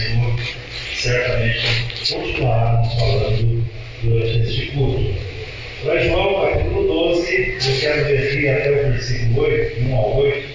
[0.00, 0.34] Senhor
[0.94, 3.64] certamente continuarmos falando
[4.02, 5.14] durante este culto.
[5.84, 10.48] Mas João capítulo 12, eu quero aqui até o versículo 8, 1 ao 8,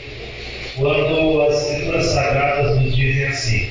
[0.77, 3.69] quando as escrituras sagradas nos dizem assim.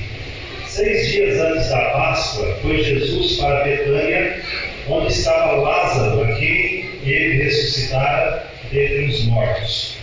[0.67, 4.41] Seis dias antes da Páscoa, foi Jesus para Betânia,
[4.89, 9.97] onde estava Lázaro, a quem ele ressuscitara dentre os mortos.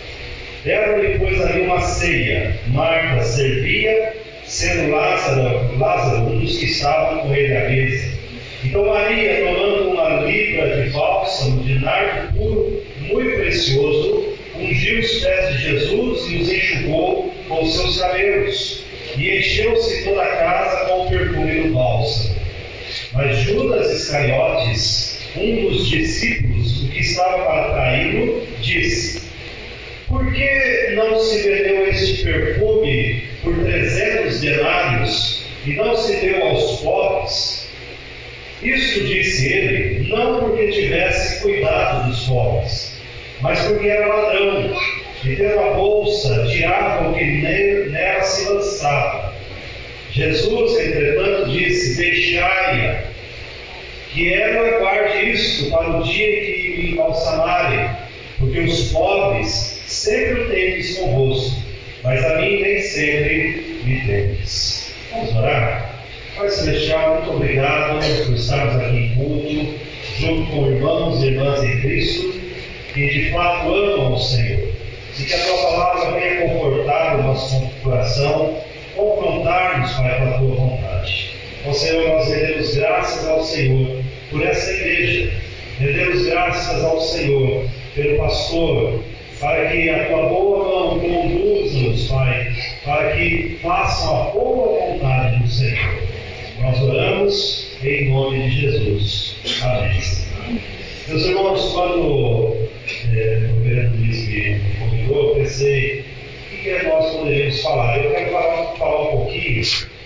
[0.63, 2.57] Deram-lhe, pois, ali uma ceia.
[2.67, 4.22] Marta servia,
[4.63, 8.13] sendo Lázaro, Lázaro um dos que estavam com ele à mesa.
[8.63, 15.49] Então Maria, tomando uma libra de bálsamo de nardo puro, muito precioso, ungiu os pés
[15.49, 18.83] de Jesus e os enxugou com seus cabelos.
[19.17, 22.35] E encheu-se toda a casa com o perfume do bálsamo.
[23.11, 29.23] Mas Judas Iscariotes, um dos discípulos, o que estava para traí-lo, disse:
[30.07, 36.79] Por que não se vendeu este perfume por trezentos denários e não se deu aos
[36.81, 37.69] pobres?
[38.61, 42.97] Isto disse ele, não porque tivesse cuidado dos pobres,
[43.41, 44.73] mas porque era ladrão,
[45.25, 47.25] e tendo a bolsa, tirava o que
[47.89, 49.33] nela se lançava.
[50.11, 53.03] Jesus, entretanto, disse: Deixai-a,
[54.13, 57.89] que ela guarde isto para o dia que me embalsamarem,
[58.37, 59.49] porque os pobres
[59.87, 61.52] sempre o tendes convosco,
[62.03, 64.93] mas a mim nem sempre me tendes.
[65.11, 66.03] Vamos orar?
[66.35, 69.79] Pai Celestial, muito obrigado por estarmos aqui em culto,
[70.19, 72.33] junto com irmãos e irmãs em Cristo,
[72.93, 74.67] que de fato amam o Senhor.
[75.17, 78.57] E que a tua palavra venha confortar o nosso coração,
[78.95, 81.29] confrontar-nos, Pai, com a tua vontade.
[81.65, 85.31] Ó Senhor, nós rendemos graças ao Senhor por essa igreja.
[85.79, 89.03] Rendemos graças ao Senhor pelo pastor,
[89.39, 91.42] para que a tua boa mão conduza-nos,
[92.13, 92.53] Pai,
[92.85, 96.03] para que façam a boa vontade do Senhor.
[96.61, 99.35] Nós oramos em nome de Jesus.
[99.63, 99.99] Amém.
[101.07, 102.55] Meus irmãos, quando
[103.15, 107.97] é, o reverendo Luiz me convidou, eu pensei o que, que nós poderíamos falar.
[107.97, 109.63] Eu quero falar, falar um pouquinho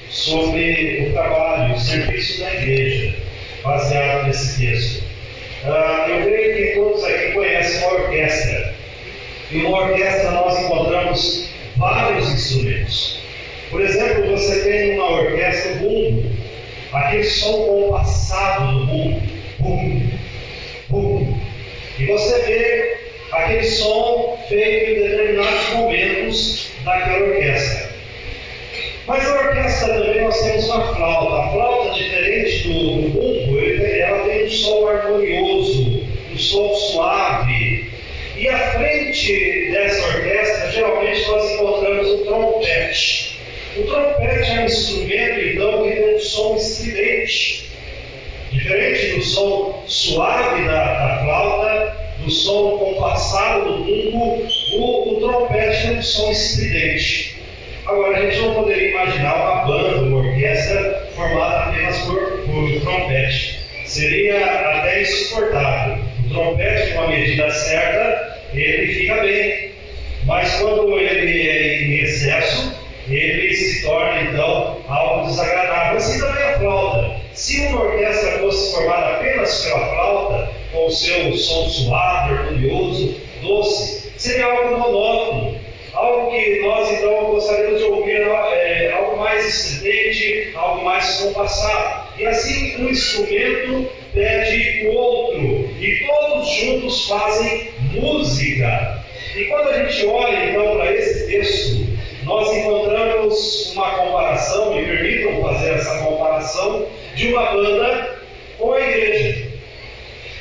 [0.09, 3.15] sobre o trabalho, o serviço da igreja,
[3.65, 5.03] baseado nesse texto.
[5.65, 8.73] Ah, eu creio que todos aqui conhecem uma orquestra.
[9.51, 11.46] E uma orquestra nós encontramos
[11.77, 13.19] vários instrumentos.
[13.69, 16.23] Por exemplo, você tem uma orquestra bumbo,
[16.93, 19.21] aquele som compassado do bumbo,
[19.59, 20.09] bum,
[20.89, 21.39] bum.
[21.99, 22.97] E você vê
[23.31, 27.87] aquele som feito em determinados momentos daquela orquestra.
[29.05, 31.35] Mas a orquestra também nós temos uma flauta.
[31.35, 37.91] A flauta, diferente do, bumbo, ela tem um som harmonioso, um som suave.
[38.37, 43.39] E à frente dessa orquestra, geralmente nós encontramos o trompete.
[43.77, 47.67] O trompete é um instrumento, então, que tem um som estridente.
[48.51, 55.87] Diferente do som suave da, da flauta, do som compassado do bumbo, o, o trompete
[55.87, 57.37] tem um som estridente.
[57.85, 63.59] Agora, a gente não poderia imaginar uma banda, uma orquestra formada apenas por, por trompete.
[63.85, 66.03] Seria até insuportável.
[66.25, 69.66] O trompete, com a medida certa, ele fica bem.
[70.57, 72.73] Mas quando ele é em excesso,
[73.07, 75.97] ele se torna então algo desagradável.
[75.97, 77.15] Assim também a flauta.
[77.33, 84.11] Se uma orquestra fosse formada apenas pela flauta, com o seu som suave, harmonioso, doce,
[84.17, 85.57] seria algo monótono
[85.93, 92.07] algo que nós então gostaríamos de ouvir é, algo mais estridente, algo mais compassado.
[92.19, 99.06] E assim um instrumento pede o outro, e todos juntos fazem música.
[99.37, 101.85] E quando a gente olha então para esse texto,
[102.23, 108.17] nós encontramos uma comparação, me permitam fazer essa comparação, de uma banda
[108.57, 109.47] com a igreja.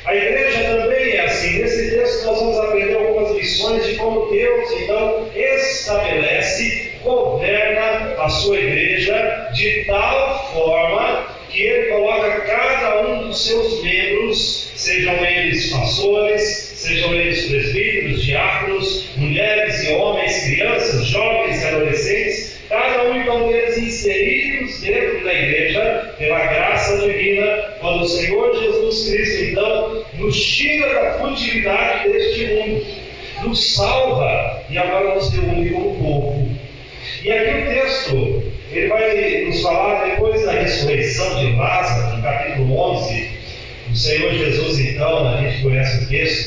[0.03, 1.59] A igreja também é assim.
[1.59, 8.57] Nesse texto nós vamos aprender algumas lições de como Deus então estabelece, governa a sua
[8.57, 14.16] igreja de tal forma que ele coloca cada um dos seus membros,
[25.27, 27.45] da igreja pela graça divina,
[27.81, 32.85] quando o Senhor Jesus Cristo então nos tira da futilidade deste mundo,
[33.43, 36.49] nos salva e agora nos reúne como povo.
[37.23, 42.79] E aqui o texto, ele vai nos falar depois da ressurreição de Lázaro, no capítulo
[42.79, 43.29] 11,
[43.91, 46.46] o Senhor Jesus então, a gente conhece o texto,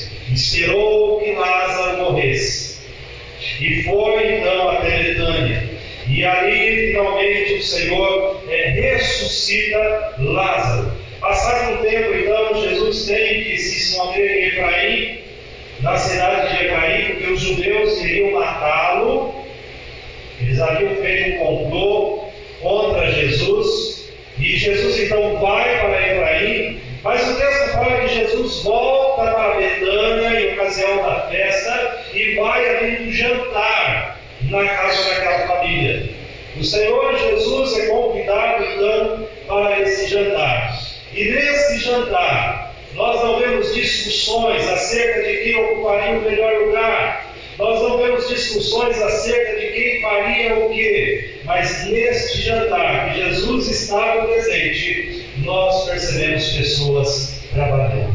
[44.05, 47.35] discussões acerca de quem ocuparia o melhor lugar.
[47.59, 51.35] Nós não vemos discussões acerca de quem faria o quê.
[51.45, 58.15] Mas neste jantar que Jesus estava presente, nós percebemos pessoas trabalhando,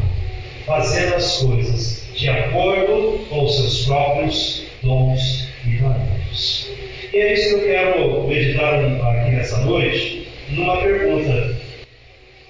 [0.66, 6.70] fazendo as coisas de acordo com seus próprios dons e talentos.
[7.12, 11.56] E é isso que eu quero meditar aqui nessa noite, numa pergunta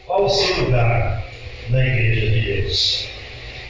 [0.07, 1.27] qual o seu lugar
[1.69, 3.06] na igreja de Deus?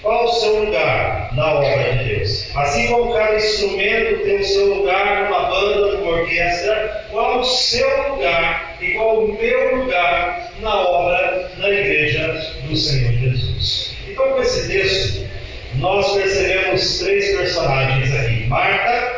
[0.06, 2.48] Qual o seu lugar na obra de Deus?
[2.54, 8.12] Assim como cada instrumento tem o seu lugar numa banda, numa orquestra, qual o seu
[8.12, 13.96] lugar e qual o meu lugar na obra na igreja do Senhor Jesus?
[14.06, 15.28] Então, com esse texto,
[15.74, 19.16] nós percebemos três personagens aqui: Marta,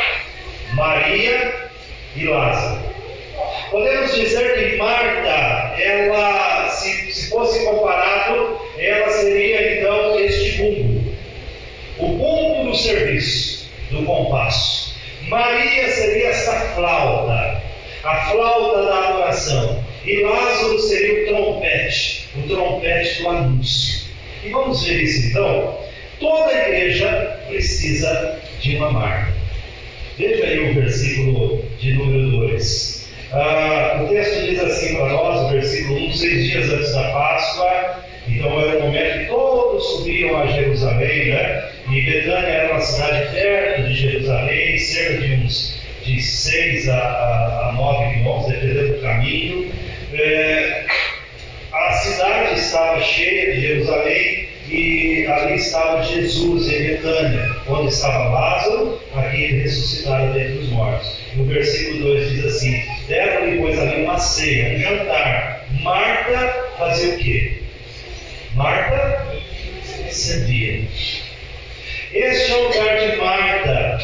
[0.73, 1.69] Maria
[2.17, 2.89] e Lázaro.
[3.71, 9.78] Podemos dizer que Marta, ela, se, se fosse comparado, ela seria
[12.89, 14.95] serviço, do compasso.
[15.29, 17.63] Maria seria essa flauta,
[18.03, 19.85] a flauta da adoração.
[20.07, 24.09] E Lázaro seria o trompete, o trompete do anúncio.
[24.43, 25.79] E vamos ver isso então.
[26.19, 29.35] Toda igreja precisa de uma marca.
[30.17, 33.09] Veja aí o versículo de número 2.
[33.33, 38.05] Ah, o texto diz assim para nós, o versículo 1, seis dias antes da Páscoa,
[38.29, 41.69] então era o momento que todos subiam a Jerusalém, né?
[41.91, 47.73] E Betânia era uma cidade perto de Jerusalém, cerca de uns de 6 a, a
[47.77, 49.73] 9 quilômetros, dependendo do caminho.
[50.15, 50.85] É,
[51.73, 58.99] a cidade estava cheia de Jerusalém e ali estava Jesus em Betânia, onde estava Lázaro,
[59.15, 61.19] aquele ressuscitado dentre os mortos.
[61.35, 65.67] No versículo 2 diz assim: Deram-lhe, pois, ali uma ceia, um jantar.
[65.83, 67.58] Marta fazia o quê?
[68.55, 69.27] Marta
[70.11, 70.83] servia.
[72.13, 73.99] Este é o lugar de Marta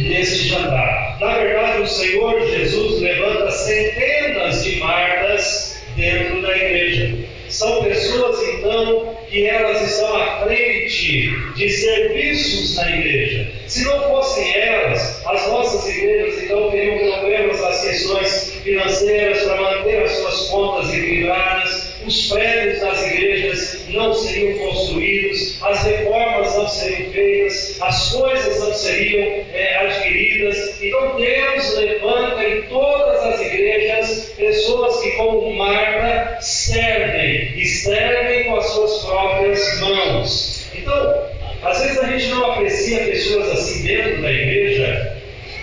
[0.00, 1.18] neste jantar.
[1.20, 7.14] Na verdade, o Senhor Jesus levanta centenas de Martas dentro da igreja.
[7.48, 13.50] São pessoas, então, que elas estão à frente de serviços na igreja.
[13.66, 20.02] Se não fossem elas, as nossas igrejas então teriam problemas nas questões financeiras para manter
[20.02, 27.12] as suas contas equilibradas, os prédios das igrejas não seriam construídos, as reformas não seriam
[27.12, 30.80] feitas, as coisas não seriam é, adquiridas.
[30.80, 38.56] Então Deus levanta em todas as igrejas pessoas que, como Marta, servem e servem com
[38.56, 40.70] as suas próprias mãos.
[40.74, 41.30] Então,
[41.62, 45.16] às vezes a gente não aprecia pessoas assim dentro da igreja,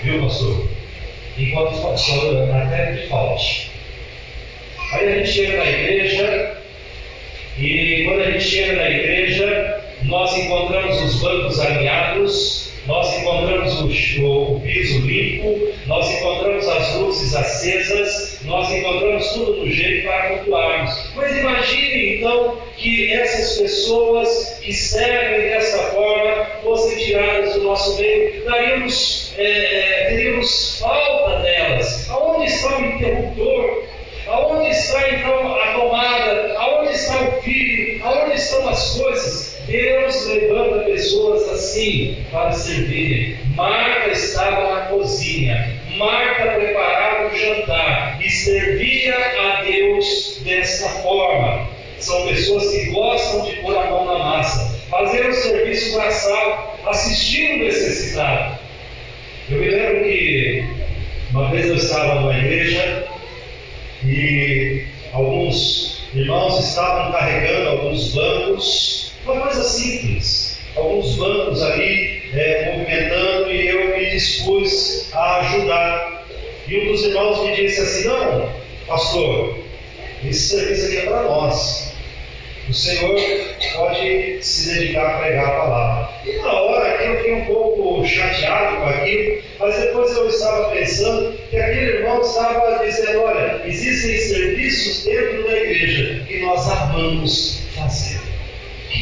[0.03, 0.67] viu, pastor?
[1.37, 3.66] Enquanto pastor até que falte.
[4.91, 6.57] Aí a gente chega na igreja
[7.59, 14.25] e quando a gente chega na igreja, nós encontramos os bancos alinhados, nós encontramos o,
[14.25, 21.11] o, piso limpo, nós encontramos as luzes acesas, nós encontramos tudo no jeito para cultuarmos.
[21.15, 28.45] Mas imagine então que essas pessoas que servem dessa forma fossem tiradas do nosso meio,
[28.45, 31.76] daríamos, é, é, teríamos falta delas.
[41.77, 43.26] Pessoas assim para servirem.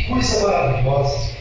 [0.08, 1.36] Coisa maravilhosa!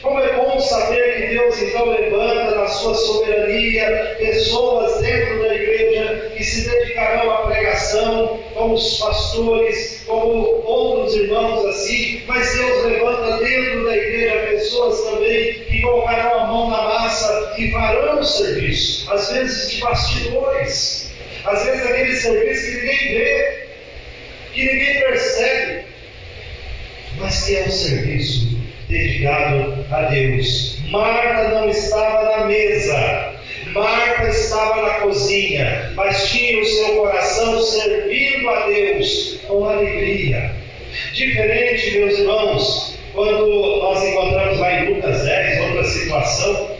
[0.00, 6.32] Como é bom saber que Deus então levanta na sua soberania pessoas dentro da igreja
[6.36, 13.38] que se dedicarão à pregação, como os pastores, como outros irmãos assim, mas Deus levanta
[13.38, 19.12] dentro da igreja pessoas também que colocarão a mão na massa e farão o serviço,
[19.12, 21.10] às vezes de bastidores,
[21.44, 23.66] às vezes aquele serviço que ninguém vê,
[24.52, 25.73] que ninguém percebe,
[27.34, 30.78] mas que é um serviço dedicado a Deus.
[30.90, 33.32] Marta não estava na mesa,
[33.72, 40.52] Marta estava na cozinha, mas tinha o seu coração servindo a Deus com alegria.
[41.12, 46.70] Diferente, meus irmãos, quando nós encontramos lá em Lucas 10, outra situação,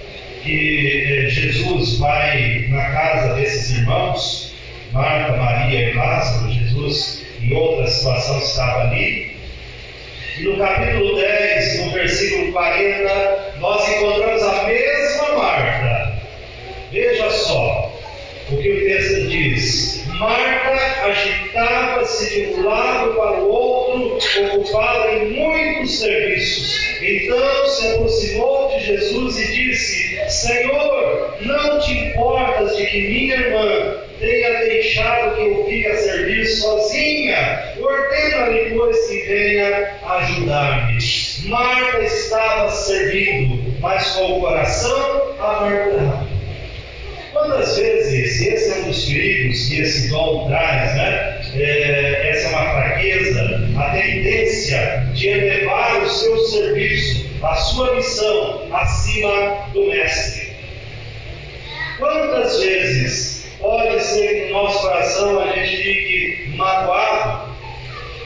[0.45, 4.55] que eh, Jesus vai na casa desses irmãos,
[4.93, 9.34] Marta, Maria e Lázaro, Jesus em outra situação estava ali,
[10.41, 16.19] no capítulo 10, no versículo 40, nós encontramos a mesma Marta.
[16.91, 17.93] Veja só
[18.51, 20.05] o que o texto diz.
[20.19, 24.19] Marta agitava-se de um lado para o outro,
[24.57, 27.01] ocupada em muitos serviços.
[27.01, 33.99] Então se aproximou de Jesus e disse: Senhor, não te importas de que minha irmã
[34.19, 37.74] tenha deixado que eu fique a servir sozinha?
[37.85, 40.99] Ordena-lhe, pois, que venha ajudar-me.
[41.49, 46.27] Marta estava servindo, mas com o coração amargurado.
[47.33, 51.43] Quantas vezes, esse é um dos perigos que esse dom traz, né?
[51.57, 58.69] É, essa é uma fraqueza, a tendência de elevar o seu serviço, a sua missão,
[58.73, 60.55] acima do Mestre.
[61.99, 67.54] Quantas vezes pode ser que no nosso coração a gente fique magoado,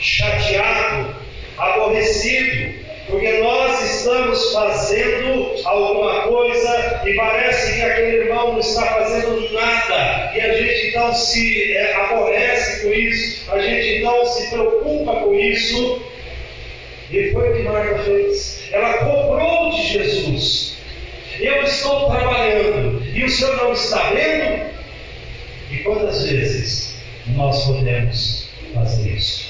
[0.01, 1.15] chateado,
[1.57, 2.75] aborrecido,
[3.09, 10.33] porque nós estamos fazendo alguma coisa e parece que aquele irmão não está fazendo nada,
[10.35, 15.35] e a gente então se é, aborrece com isso, a gente então se preocupa com
[15.35, 16.03] isso.
[17.11, 18.69] E foi o que Marta fez.
[18.71, 20.77] Ela cobrou de Jesus.
[21.41, 24.69] Eu estou trabalhando e o Senhor não está vendo?
[25.71, 26.97] E quantas vezes
[27.29, 29.48] nós podemos fazer isso?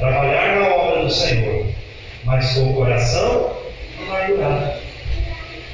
[0.00, 1.66] Trabalhar na obra do Senhor,
[2.24, 3.56] mas com o coração
[4.00, 4.72] amargurado.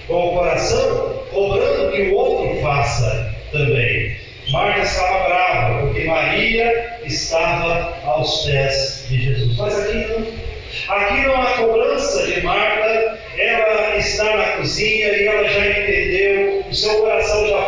[0.09, 4.17] Com o coração cobrando que o outro faça também.
[4.51, 9.57] Marta estava brava, porque Maria estava aos pés de Jesus.
[9.57, 10.47] Mas aqui não.
[10.89, 16.75] Aqui não há cobrança de Marta, ela está na cozinha e ela já entendeu, o
[16.75, 17.66] seu coração já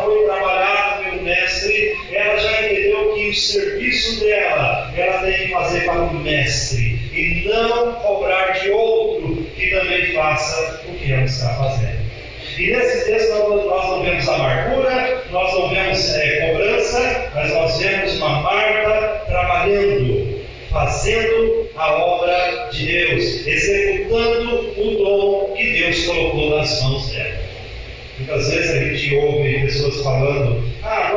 [4.28, 10.82] dela, ela que fazer para o Mestre e não cobrar de outro que também faça
[10.86, 11.98] o que ela está fazendo.
[12.58, 18.16] E nesse texto nós, não vemos amargura, nós não vemos é, cobrança, mas nós vemos
[18.16, 26.82] uma Marta trabalhando, fazendo a obra de Deus, executando o dom que Deus colocou nas
[26.82, 27.38] mãos dela.
[28.18, 31.12] Muitas vezes a gente ouve pessoas falando: ah,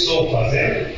[0.00, 0.88] estou fazendo?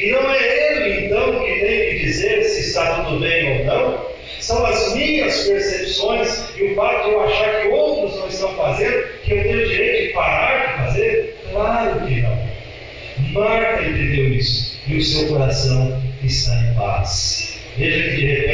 [0.00, 4.06] E não é ele, então, que tem que dizer se está tudo bem ou não.
[4.40, 9.06] São as minhas percepções e o fato de eu achar que outros não estão fazendo,
[9.24, 11.36] que eu tenho o direito de parar de fazer?
[11.50, 12.46] Claro que não.
[13.32, 17.58] Marta entendeu isso e o seu coração está em paz.
[17.76, 18.45] Veja que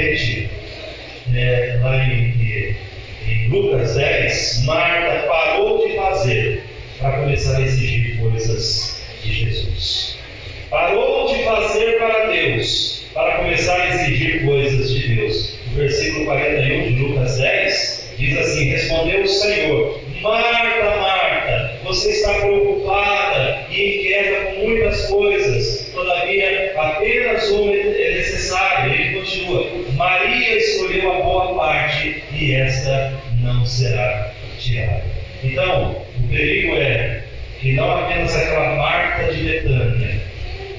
[25.23, 28.93] coisas, todavia apenas uma é necessária.
[28.93, 35.05] Ele continua: Maria escolheu a boa parte e esta não será tirada.
[35.45, 37.23] Então, o perigo é
[37.61, 40.21] que não apenas aquela Marta de Betânia,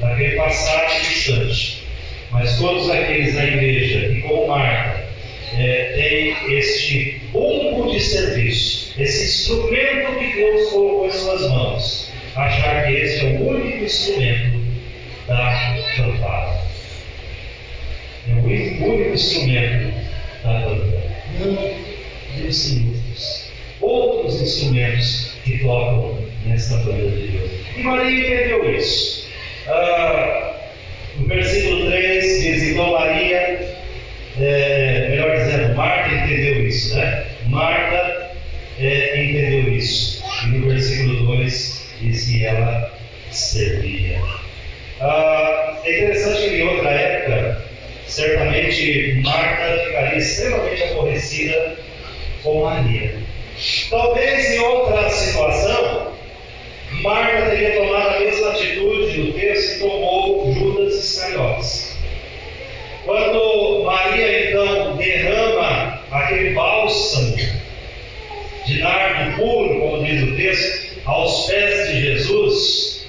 [0.02, 1.84] naquele passado distante.
[2.32, 5.04] Mas todos aqueles na igreja que, como Marta,
[5.56, 12.02] é, tem este bumbo de serviço, esse instrumento Deus colocou em suas mãos,
[12.36, 14.60] achar que esse é o único instrumento
[15.28, 16.62] da fanfarra.
[18.30, 19.94] É o único instrumento
[20.44, 21.04] da banda.
[21.40, 21.74] Não,
[22.38, 23.54] Deus tem outros.
[23.82, 27.52] Outros instrumentos que tocam nesta banda de Deus.
[27.75, 29.30] E Maria entendeu isso.
[29.68, 30.54] Ah,
[31.18, 33.78] no versículo 3 diz: Então Maria,
[34.40, 37.25] é, melhor dizendo, Marta entendeu isso, né?
[37.48, 38.32] Marta
[38.80, 40.24] é, entendeu isso.
[40.46, 41.24] E no versículo
[42.03, 42.91] 2 diz que ela
[43.31, 44.22] servia.
[45.00, 47.65] Ah, é interessante que em outra época,
[48.07, 51.77] certamente Marta ficaria extremamente aborrecida
[52.43, 53.15] com Maria.
[53.89, 56.13] Talvez em outra situação,
[57.01, 61.98] Marta teria tomado a mesma atitude no texto que tomou Judas Iscariotes.
[63.05, 67.36] Quando Maria então derrama aquele bálsamo
[68.65, 73.07] de nardo puro, como diz o texto, aos pés de Jesus,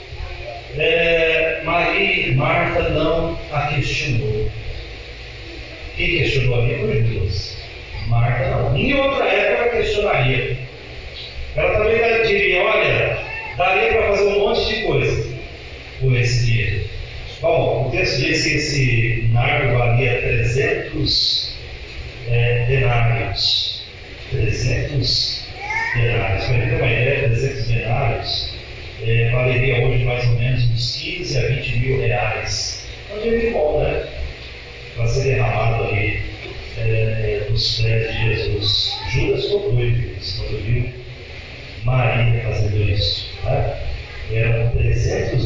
[0.77, 3.71] é, Maria e Marta não a
[4.05, 4.51] questionou.
[5.97, 7.57] Quem questionou ali foi Judas.
[8.09, 8.77] Marta não.
[8.77, 10.57] Em outra época questionaria.
[11.57, 13.19] Ela também diria: olha,
[13.57, 15.35] daria para fazer um monte de coisa
[16.01, 16.85] com esse dinheiro.
[17.41, 21.34] Bom, o texto diz que esse nardo valia 300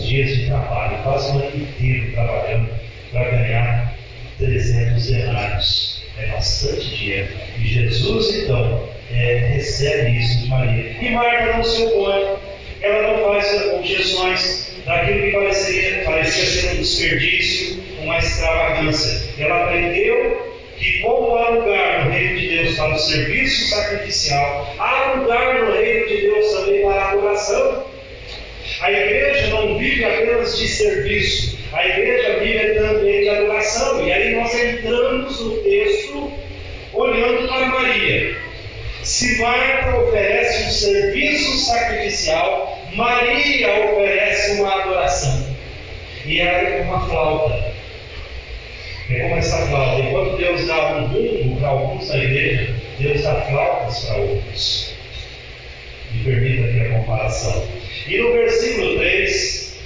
[0.08, 2.70] dias de trabalho, quase um ano inteiro trabalhando
[3.12, 3.94] para ganhar
[4.38, 6.02] 300 denários.
[6.18, 7.28] É bastante dinheiro.
[7.58, 10.96] E Jesus, então, é, recebe isso de Maria.
[11.00, 12.36] E Marta não se opõe.
[12.80, 19.28] Ela não faz objeções daquilo que parecia, parecia ser um desperdício, uma extravagância.
[19.38, 25.14] Ela aprendeu que como há lugar no reino de Deus para o serviço sacrificial, há
[25.14, 27.84] lugar no reino de Deus também para a adoração.
[28.80, 34.06] A igreja não vive apenas de serviço, a igreja vive também de adoração.
[34.06, 36.32] E aí nós entramos no texto
[36.92, 38.36] olhando para Maria.
[39.02, 45.56] Se Marta oferece um serviço sacrificial, Maria oferece uma adoração.
[46.24, 47.72] E é uma flauta.
[49.10, 50.02] É como essa flauta.
[50.02, 54.94] Enquanto Deus dá um rumo para alguns na igreja, Deus dá flautas para outros.
[56.12, 57.66] Me permita aqui a comparação.
[58.08, 59.78] E no versículo 3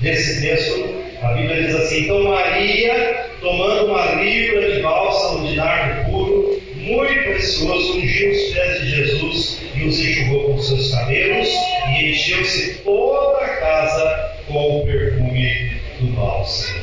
[0.00, 6.10] desse texto, a Bíblia diz assim: Então Maria, tomando uma libra de bálsamo de nardo
[6.10, 11.48] puro, muito precioso, ungiu os pés de Jesus e os enxugou com seus cabelos,
[11.96, 16.80] e encheu-se toda a casa com o perfume do bálsamo.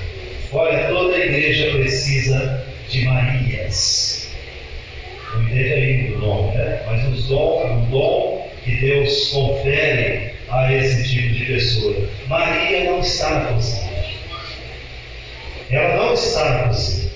[0.53, 4.29] Olha, toda a igreja precisa de Marias.
[5.33, 6.81] Não entende aí o nome, né?
[6.87, 11.95] Mas os dom, o dom que Deus confere a esse tipo de pessoa.
[12.27, 13.91] Maria não está na cozinha.
[15.69, 17.11] Ela não está na cozinha.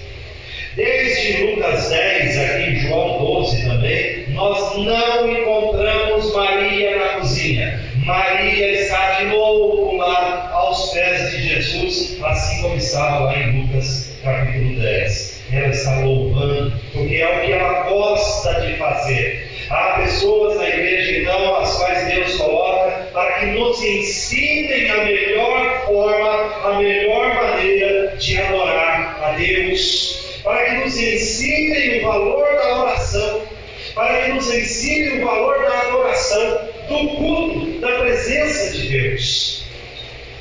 [0.75, 7.79] Desde Lucas 10, aqui em João 12 também, nós não encontramos Maria na cozinha.
[8.05, 14.13] Maria está de novo lá aos pés de Jesus, assim como estava lá em Lucas
[14.21, 15.43] capítulo 10.
[15.53, 19.49] Ela está louvando, porque é o que ela gosta de fazer.
[19.69, 24.24] Há pessoas na igreja, então, as quais Deus coloca para que nos ensinem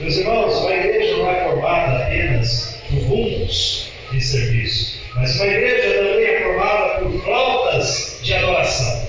[0.00, 5.94] Meus irmãos, uma igreja não é formada apenas por rumos de serviço, mas uma igreja
[5.94, 9.08] também é formada por flautas de adoração.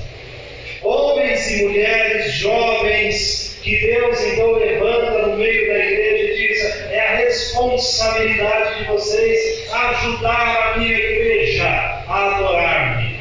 [0.83, 6.99] Homens e mulheres jovens que Deus então levanta no meio da igreja e diz: é
[6.99, 13.19] a responsabilidade de vocês ajudar a minha igreja a adorar-me.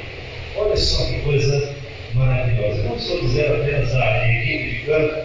[0.55, 1.75] Olha só que coisa
[2.13, 2.81] maravilhosa.
[2.81, 5.24] Eu não estou dizendo apenas a equipe de canto,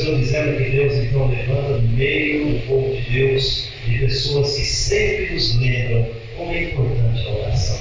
[0.00, 4.64] estou dizendo que Deus então levanta no meio do povo de Deus de pessoas que
[4.64, 7.78] sempre nos lembram como é importante a oração.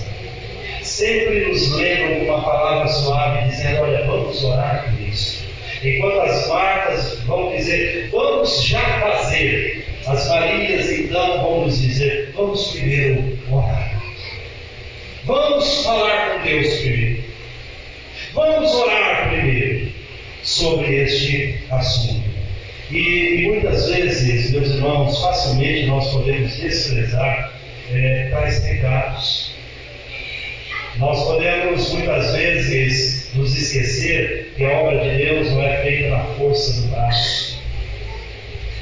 [0.81, 5.45] Sempre nos lembram com uma palavra suave, dizendo: Olha, vamos orar por isso.
[5.83, 9.85] Enquanto as Martas vão dizer: Vamos já fazer.
[10.07, 14.01] As Marias então vão nos dizer: Vamos primeiro orar.
[15.23, 17.23] Vamos falar com Deus primeiro.
[18.33, 19.89] Vamos orar primeiro.
[20.41, 22.29] sobre este assunto.
[22.91, 27.53] E, muitas vezes, meus irmãos, facilmente nós podemos desprezar
[27.91, 29.51] é, tais pecados.
[30.97, 36.23] Nós podemos muitas vezes nos esquecer que a obra de Deus não é feita na
[36.35, 37.61] força do braço,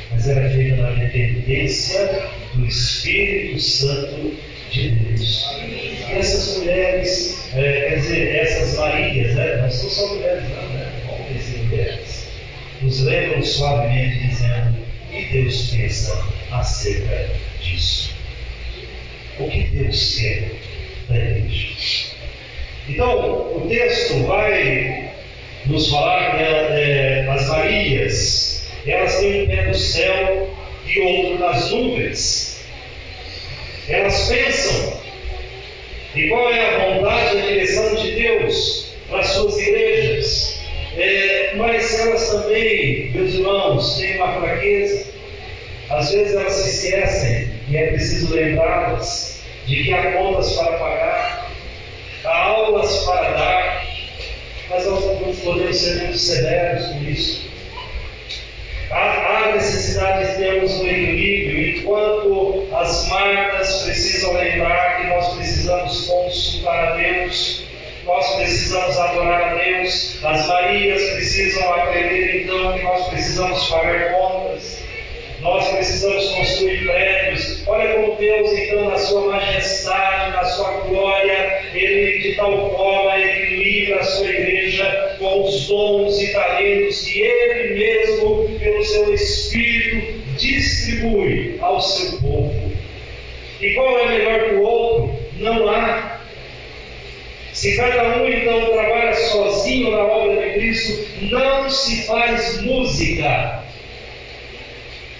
[0.09, 4.33] mas ela é feita na dependência do Espírito Santo
[4.71, 5.57] de Deus.
[5.61, 9.57] E essas mulheres, é, quer dizer, essas Marias, né?
[9.61, 10.56] não são mulheres, né?
[12.81, 14.77] Nos lembram suavemente dizendo
[15.09, 17.29] que Deus pensa acerca
[17.61, 18.15] disso.
[19.39, 20.51] O que Deus quer
[21.09, 22.07] da igreja.
[22.89, 25.11] Então, o texto vai
[25.65, 31.71] nos falar que é, as Marias, elas têm um pé no céu e outro nas
[31.71, 32.63] nuvens.
[33.89, 35.01] Elas pensam
[36.15, 40.46] e qual é a vontade e a direção de Deus para as suas igrejas.
[40.97, 45.05] É, mas elas também, meus irmãos, têm uma fraqueza.
[45.91, 51.51] Às vezes elas se esquecem e é preciso lembrá-las de que há contas para pagar,
[52.25, 53.87] há aulas para dar,
[54.69, 57.47] mas nós não podemos ser muito severos com isso.
[58.89, 66.07] Há, há necessidade de termos um equilíbrio, enquanto as marcas precisam lembrar que nós precisamos
[66.07, 67.63] consultar a Deus,
[68.05, 74.83] nós precisamos adorar a Deus, as Marias precisam aprender então que nós precisamos pagar contas.
[75.41, 77.63] Nós precisamos construir prédios.
[77.67, 83.99] Olha como Deus, então, na sua majestade, na sua glória, Ele de tal forma equilibra
[83.99, 91.57] a sua igreja com os dons e talentos que Ele mesmo, pelo seu Espírito, distribui
[91.61, 92.73] ao seu povo.
[93.61, 95.15] E qual é melhor que o outro?
[95.37, 96.06] Não há.
[97.67, 103.61] Se cada um então trabalha sozinho na obra de Cristo, não se faz música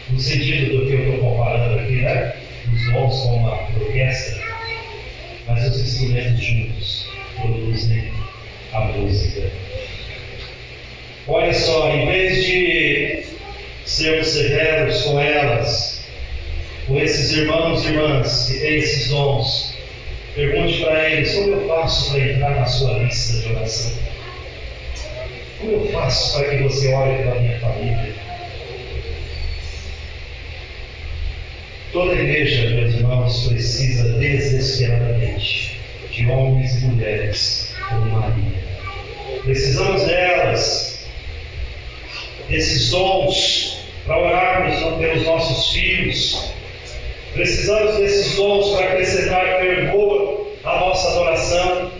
[0.09, 2.37] no sentido do que eu estou comparando aqui, né?
[2.73, 4.41] Os dons com uma orquestra,
[5.45, 8.13] mas os instrumentos juntos produzem
[8.71, 9.51] a música.
[11.27, 13.25] Olha só, em vez de
[13.83, 16.07] sermos severos com elas,
[16.87, 19.66] com esses irmãos e irmãs que têm esses dons,
[20.37, 23.91] pergunte para eles como eu faço para entrar na sua lista de oração.
[25.59, 28.13] Como eu faço para que você ore pela minha família?
[31.91, 35.79] Toda igreja, meus irmãos, precisa desesperadamente
[36.11, 38.67] de homens e mulheres como Maria.
[39.43, 41.07] Precisamos delas,
[42.47, 46.56] desses dons, para orarmos pelos nossos filhos.
[47.37, 51.91] Precisamos desses dons para acrescentar fervor à nossa adoração,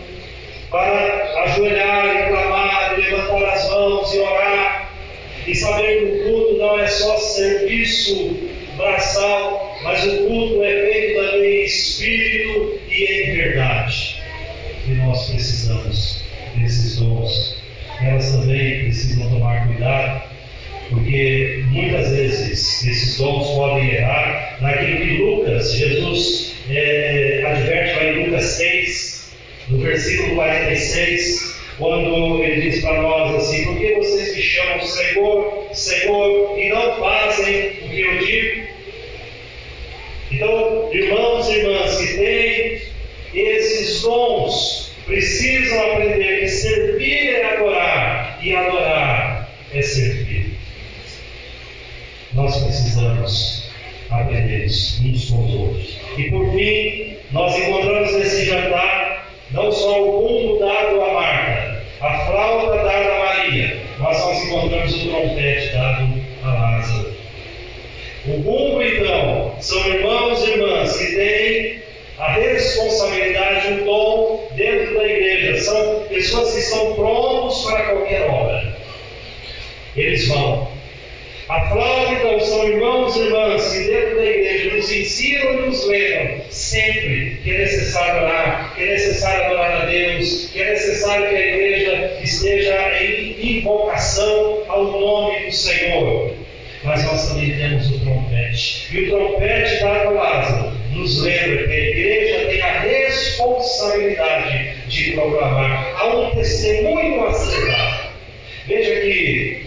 [0.68, 4.92] para ajoelhar e clamar, levantar as mãos e orar,
[5.46, 8.36] e saber que o culto não é só serviço
[8.76, 14.20] braçal, mas o culto é feito também em espírito e em verdade.
[14.88, 16.24] E nós precisamos
[16.56, 17.62] desses dons.
[18.02, 20.20] Elas também precisam tomar cuidado,
[20.90, 24.27] porque muitas vezes esses dons podem errar
[26.70, 29.32] é, adverte lá em Lucas 6,
[29.70, 32.42] no versículo 46 quando
[103.88, 105.94] responsabilidade de proclamar.
[105.98, 108.08] Há um testemunho a ser dado.
[108.66, 109.66] Veja que,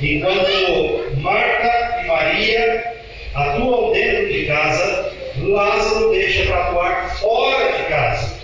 [0.00, 2.92] enquanto Marta e Maria
[3.34, 8.38] atuam dentro de casa, Lázaro deixa para atuar fora de casa.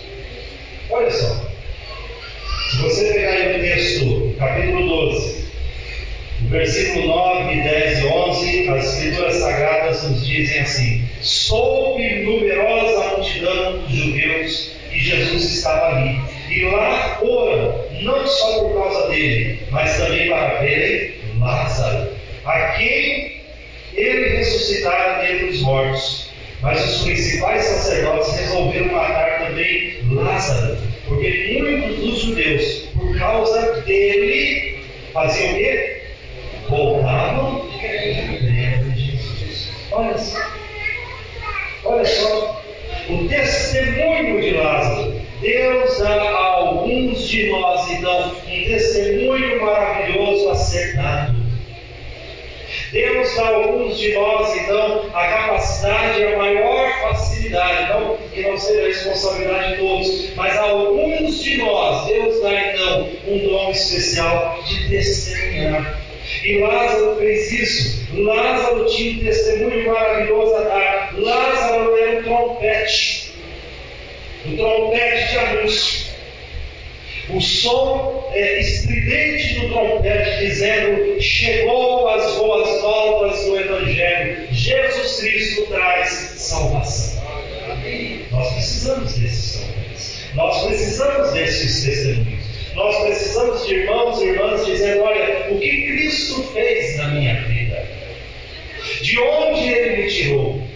[0.90, 1.44] Olha só.
[2.70, 5.44] Se você pegar aí o texto, capítulo 12,
[6.48, 13.92] versículo 9, 10 e 11, as Escrituras Sagradas nos dizem assim: Soube numerosa multidão dos
[13.92, 16.20] judeus que Jesus estava ali.
[16.50, 22.11] E lá foram, não só por causa dele, mas também para verem Lázaro,
[22.44, 23.42] a quem
[23.92, 26.33] ele ressuscitara dentre os mortos.
[26.62, 34.78] Mas os principais sacerdotes resolveram matar também Lázaro, porque muitos dos judeus, por causa dele,
[35.12, 36.02] faziam o quê?
[36.70, 37.70] Voltavam.
[39.92, 40.38] Olha só.
[41.85, 42.43] Olha só.
[43.09, 45.14] O testemunho de Lázaro.
[45.40, 51.35] Deus dá a alguns de nós, então, um testemunho maravilhoso a ser dado.
[52.93, 58.40] Deus dá a alguns de nós, então, a capacidade e a maior facilidade, não que
[58.40, 63.71] não seja responsabilidade de todos, mas a alguns de nós, Deus dá então um dom
[63.71, 66.01] especial de testemunhar.
[66.43, 68.07] E Lázaro fez isso.
[68.14, 71.04] Lázaro tinha um testemunho maravilhoso a dar.
[71.16, 73.33] Lázaro era um trompete,
[74.46, 76.14] um trompete de anúncio.
[77.31, 84.48] O som é, estridente do trompete dizendo: Chegou as boas novas do Evangelho.
[84.50, 87.22] Jesus Cristo traz salvação.
[88.31, 90.24] Nós precisamos desses trompetes.
[90.35, 92.44] Nós precisamos desses testemunhos.
[92.74, 97.88] Nós precisamos de irmãos e irmãs dizendo: Olha, o que Cristo fez na minha vida,
[99.00, 100.73] de onde Ele me tirou.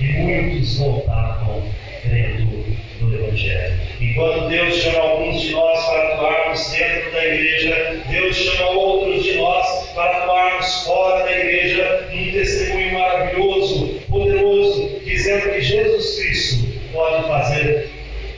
[0.00, 1.62] Muitos voltavam
[2.02, 2.64] crendo
[3.00, 3.74] no Evangelho.
[4.00, 9.24] E quando Deus chama alguns de nós para atuarmos dentro da igreja, Deus chama outros
[9.24, 16.66] de nós para atuarmos fora da igreja, num testemunho maravilhoso, poderoso, dizendo que Jesus Cristo
[16.92, 17.88] pode fazer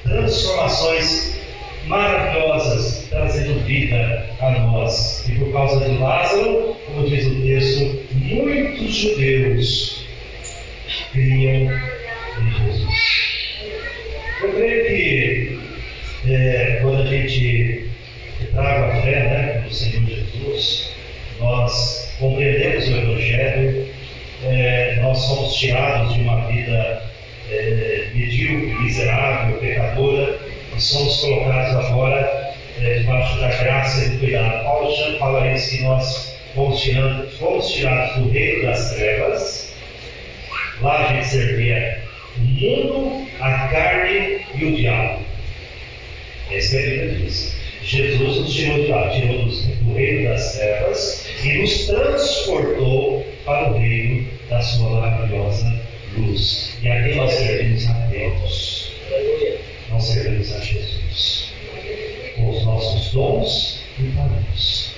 [0.05, 1.39] transformações
[1.87, 5.29] maravilhosas, trazendo vida a nós.
[5.29, 9.98] E por causa de Lázaro, como diz o texto, muitos judeus
[11.13, 11.71] criam
[12.41, 13.19] em Jesus.
[14.43, 15.59] Eu creio que
[16.31, 17.91] é, quando a gente
[18.53, 20.93] traga a fé né, no Senhor Jesus,
[21.41, 23.89] nós compreendemos o Evangelho,
[24.45, 27.03] é, nós somos tirados de uma vida
[27.51, 30.39] é, medíocre, miserável, pecadora,
[30.77, 34.65] e somos colocados agora é, debaixo da graça e do cuidado.
[34.65, 39.58] Paulo fala isso que nós fomos, tirando, fomos tirados do reino das trevas,
[40.81, 42.03] lá a gente servia
[42.37, 45.23] o mundo, a carne e o diabo.
[46.51, 47.59] É a Bíblia diz.
[47.83, 54.27] Jesus nos tirou lá, tirou do reino das trevas e nos transportou para o reino
[54.49, 55.81] da sua maravilhosa
[56.17, 56.77] luz.
[56.83, 58.93] E aqui nós servimos a Deus.
[59.91, 61.53] Nós servimos a Jesus.
[62.37, 64.93] Com os nossos dons e talentos.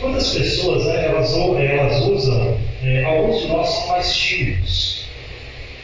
[0.00, 5.02] Quantas pessoas né, elas, elas usam, é, alguns de nós são mais tímidos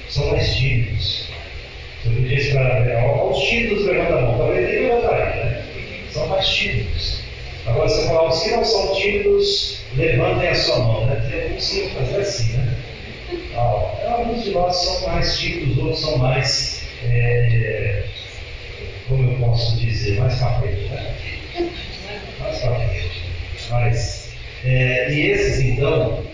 [0.08, 1.28] são mais tímidos.
[2.02, 5.64] Se eu disse para os tímidos levanta a mão, talvez nem levantaria, né?
[6.10, 7.20] São mais tímidos.
[7.66, 11.28] Agora, eu falar os que não são tímidos, levantem a sua mão, né?
[11.30, 12.74] Tem alguns que vão fazer assim, né?
[13.54, 18.04] Ah, alguns de nós são mais tímidos, outros são mais, é,
[19.08, 21.14] como eu posso dizer, mais para frente, né?
[22.40, 23.22] Mais para frente.
[23.70, 24.32] Mas,
[24.64, 26.24] é, e esses então,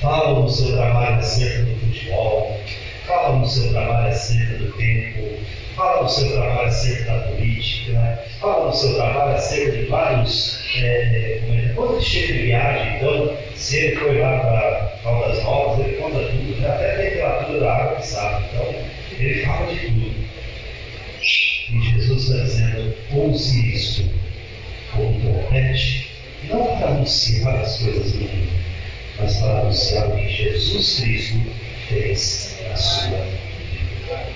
[0.00, 2.60] falam no seu trabalho acerca do futebol,
[3.06, 5.38] falam no seu trabalho acerca do tempo,
[5.76, 10.64] falam no seu trabalho acerca da política, falam no seu trabalho acerca de vários.
[10.76, 15.86] É, é, quando ele chega de viagem, então, se ele foi lá para Caldas Novas,
[15.86, 16.68] ele conta tudo, né?
[16.68, 18.44] até a temperatura da água ele sabe.
[18.52, 18.74] Então,
[19.18, 20.24] ele fala de tudo.
[21.70, 24.10] E Jesus está dizendo: ouse isto
[24.92, 26.10] como trompete,
[26.44, 28.63] não para anunciar as coisas do mundo
[29.18, 31.40] mas para anunciar o que Jesus Cristo
[31.88, 34.26] fez na sua vida.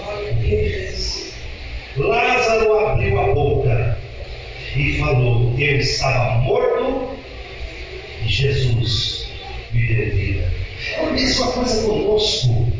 [0.00, 1.34] O que ele fez?
[1.96, 3.98] Lázaro abriu a boca
[4.76, 7.16] e falou: Eu estava morto
[8.24, 9.26] e Jesus
[9.72, 10.52] me deu vida.
[10.94, 12.72] É a mesma coisa conosco.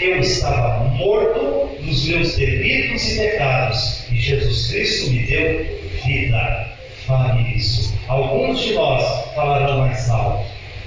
[0.00, 6.68] Eu estava morto nos meus delitos e pecados e Jesus Cristo me deu vida.
[7.06, 7.94] Fale isso.
[8.08, 10.27] Alguns de nós falarão mais alto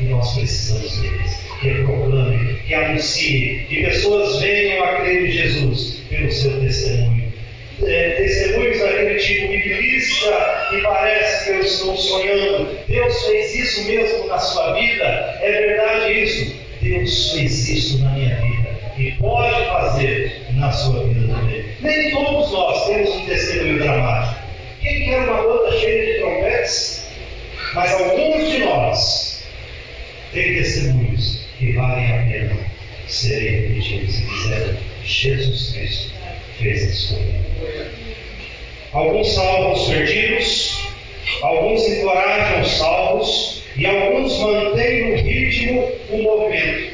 [0.05, 1.41] nós precisamos deles.
[1.61, 7.31] Que proclame, que anuncie, que pessoas venham a crer em Jesus pelo seu testemunho.
[7.83, 12.77] É, testemunhos daquele tipo biblista que parece que eu estou sonhando.
[12.87, 15.03] Deus fez isso mesmo na sua vida.
[15.41, 16.55] É verdade isso.
[16.81, 21.65] Deus fez isso na minha vida e pode fazer na sua vida também.
[21.81, 24.41] Nem todos nós temos um testemunho dramático.
[24.81, 27.07] Quem quer uma banda cheia de trompetes?
[27.73, 29.30] Mas alguns de nós
[30.33, 32.57] tem testemunhos que valem a pena
[33.07, 36.13] serem repetidos e fizeram Jesus Cristo
[36.59, 37.19] fez isso.
[38.93, 40.79] Alguns salvam os perdidos,
[41.41, 46.90] alguns encorajam os salvos e alguns mantêm no ritmo o movimento.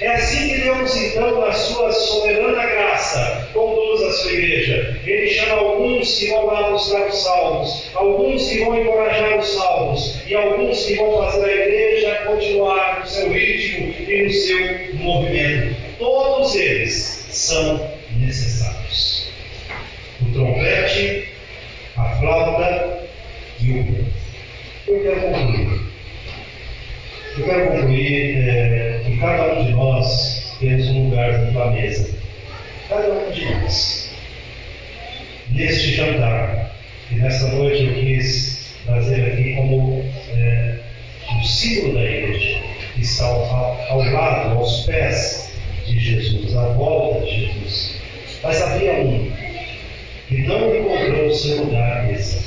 [0.00, 5.00] É assim que Deus, então, na sua soberana graça, conduz a sua igreja.
[5.06, 10.22] Ele chama alguns que vão lá buscar os salvos, alguns que vão encorajar os salvos,
[10.26, 15.76] e alguns que vão fazer a igreja continuar no seu ritmo e no seu movimento.
[15.98, 19.30] Todos eles são necessários.
[20.22, 21.28] O trompete,
[21.96, 23.06] a flauta
[23.60, 24.04] e o.
[24.88, 25.80] Eu quero concluir.
[27.38, 32.18] Eu quero concluir é, cada um de nós temos um lugar junto à mesa.
[32.88, 34.10] Cada um de nós.
[35.50, 36.74] Neste jantar,
[37.10, 40.04] e nesta noite eu quis trazer aqui como
[40.36, 40.78] é,
[41.38, 42.60] o símbolo da igreja,
[42.94, 45.52] que está ao, ao lado, aos pés
[45.86, 48.00] de Jesus, à volta de Jesus.
[48.42, 49.30] Mas havia um
[50.28, 52.42] que não encontrou o seu lugar à mesa,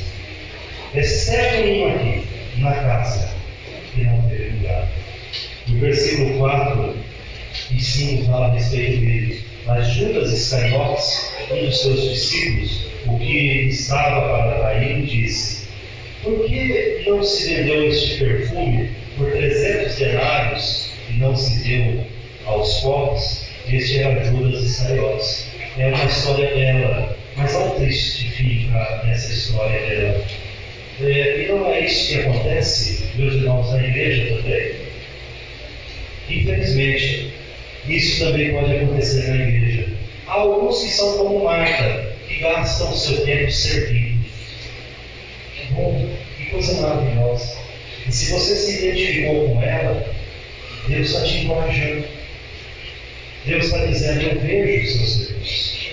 [0.96, 2.28] exceto um aqui,
[2.58, 3.30] na casa,
[3.94, 4.88] que não teve lugar.
[5.68, 6.96] No versículo 4
[7.72, 9.44] e 5 fala a respeito dele.
[9.66, 15.68] Mas Judas Iscariotes, um dos seus discípulos, o que estava para trair, disse:
[16.24, 22.02] Por que não se vendeu este perfume por trezentos denários e não se deu
[22.46, 23.50] aos pobres?
[23.68, 25.48] Este era Judas Iscariotes.
[25.78, 30.26] É uma história dela, mas há um triste fim para essa história dela.
[31.02, 34.87] É, e não é isso que acontece, meus irmãos, na igreja também.
[36.30, 37.34] Infelizmente,
[37.88, 39.88] isso também pode acontecer na igreja.
[40.28, 44.26] Há alguns que são como Marta, que gastam seu tempo servindo.
[45.56, 47.58] Que bom, que coisa maravilhosa.
[48.08, 50.06] E se você se identificou com ela,
[50.88, 52.06] Deus está te encorajando.
[53.46, 55.88] Deus está dizendo: Eu vejo o seu serviço.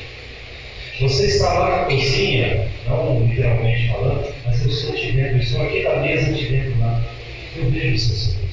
[1.01, 5.83] Você está lá na cozinha, não literalmente falando, mas eu estou te vendo, estou aqui
[5.83, 7.03] na mesa te vendo lá.
[7.57, 8.44] Eu vejo o seu serviço.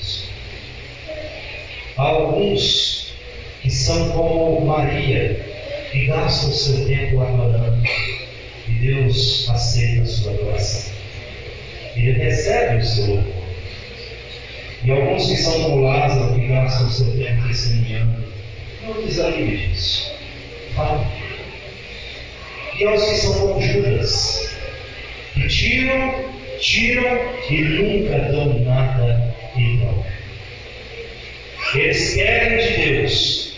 [1.98, 3.14] Há alguns
[3.62, 5.40] que são como Maria,
[5.92, 7.84] que gastam o seu tempo adorando,
[8.68, 10.94] e Deus aceita a sua adoração.
[11.96, 13.34] Ele recebe o seu louvor.
[14.84, 18.24] E alguns que são como Lázaro, que gastam o seu tempo testemunhando,
[18.84, 20.12] não desanime disso.
[20.76, 21.06] Fale.
[22.80, 24.56] E aos que são como Judas,
[25.34, 26.26] que tiram,
[26.60, 30.11] tiram e nunca dão nada em troca.
[31.74, 33.54] Eles querem de Deus,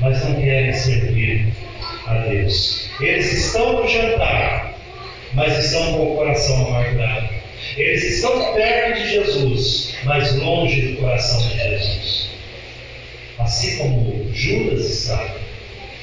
[0.00, 1.46] mas não querem servir
[2.08, 2.90] a Deus.
[3.00, 4.74] Eles estão no jantar,
[5.32, 7.28] mas estão com o coração amargurado.
[7.76, 12.30] Eles estão perto de Jesus, mas longe do coração de Jesus.
[13.38, 15.36] Assim como Judas estava.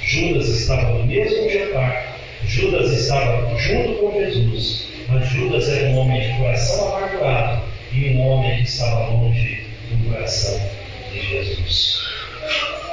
[0.01, 2.17] Judas estava no mesmo jantar.
[2.45, 4.87] Judas estava junto com Jesus.
[5.09, 10.09] Mas Judas era um homem de coração amargurado e um homem que estava longe do
[10.09, 10.80] coração
[11.13, 12.01] de Jesus.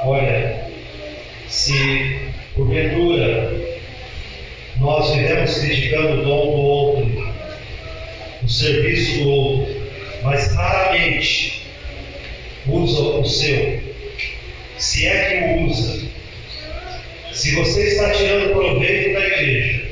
[0.03, 0.67] Olha,
[1.47, 2.19] se
[2.55, 3.69] porventura
[4.79, 7.33] nós vivemos criticando o dom do outro,
[8.43, 9.75] o serviço do outro,
[10.23, 11.63] mas raramente
[12.67, 13.81] usa o seu,
[14.77, 16.07] se é que o usa,
[17.33, 19.89] se você está tirando proveito da igreja,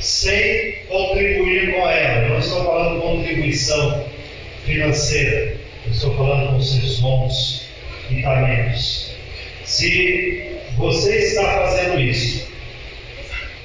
[0.00, 4.04] sem contribuir com ela, não estou falando contribuição
[4.64, 5.53] financeira,
[5.84, 7.66] eu estou falando com seus dons
[8.10, 9.10] e talentos.
[9.64, 12.46] Se você está fazendo isso,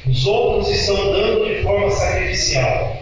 [0.06, 3.02] os outros estão dando de forma sacrificial,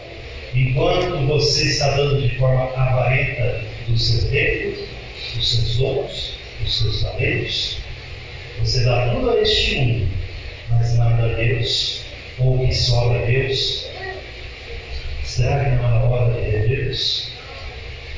[0.53, 4.77] enquanto você está dando de forma avarenta do seu tempo,
[5.35, 7.77] dos seus dons, dos seus talentos.
[8.59, 10.07] Você dá tudo a este mundo,
[10.69, 12.03] mas nada a Deus,
[12.39, 13.87] ou que sobra a Deus.
[15.23, 17.36] Será que não é hora de Deus?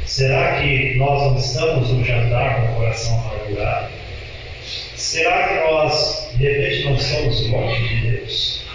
[0.10, 3.90] Será que nós não estamos no jantar com o coração amargurado?
[4.96, 8.66] Será que nós, de repente, não estamos longe de Deus?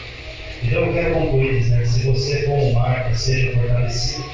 [0.63, 4.25] Então eu quero concluir dizendo: se você, como Marta, seja fortalecido,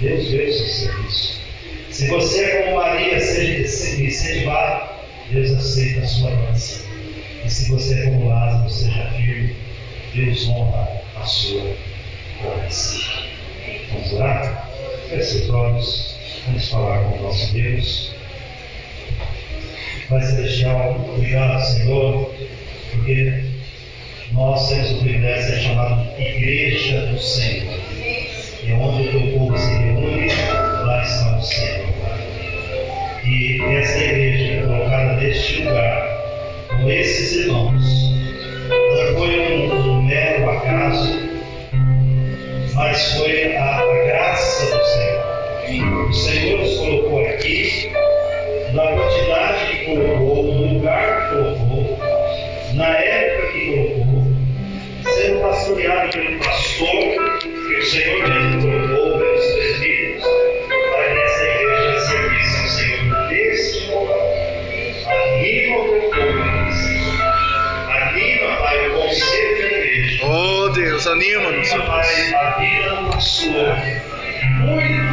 [0.00, 1.40] Deus vê o seu serviço.
[1.88, 4.90] Se você, como Maria, seja incentivado,
[5.30, 6.86] Deus aceita a sua adoração.
[7.42, 9.56] E se você, como Lázaro, seja firme,
[10.14, 11.74] Deus honra a sua
[12.44, 13.00] oração.
[13.92, 14.70] Vamos orar?
[15.08, 16.09] Feche seus olhos,
[16.46, 18.14] vamos falar com o nosso Deus.
[20.08, 22.34] Pai Celestial, obrigado, Senhor,
[22.90, 23.44] porque
[24.32, 27.80] nós temos o privilégio de ser chamado Igreja do Senhor.
[28.64, 30.26] E onde o teu povo se reúne,
[30.84, 31.90] lá está o Senhor.
[33.24, 34.40] E essa igreja
[37.00, 38.10] esses irmãos.
[38.68, 41.18] Não foi um, mero acaso,
[42.74, 44.09] mas foi a, a.
[46.10, 47.88] O Senhor os colocou aqui,
[48.74, 51.98] na quantidade que colocou, no lugar que colocou,
[52.74, 54.26] na época que colocou,
[55.04, 60.24] sendo pastoreado pelo pastor que o Senhor mesmo colocou, pelos presbíteros,
[60.90, 64.32] para que essa igreja servisse ao Senhor nesse local.
[65.06, 66.50] Anima o teu povo.
[67.88, 70.26] Anima, Pai, o conselho da igreja.
[70.26, 71.70] Oh Deus, anima-nos.
[71.70, 73.10] Anima, Pai, a vida do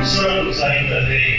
[0.08, 1.37] Muitos anos ainda frente.